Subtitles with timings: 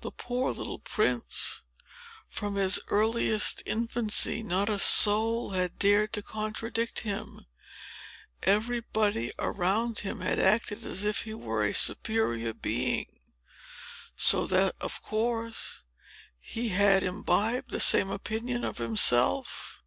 [0.00, 1.60] The poor little prince!
[2.30, 7.44] From his earliest infancy not a soul had dared to contradict him;
[8.44, 13.08] everybody around him had acted as if he were a superior being;
[14.16, 15.84] so that, of course,
[16.40, 19.82] he had imbibed the same opinion of himself.